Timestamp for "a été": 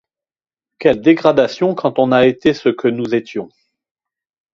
2.11-2.55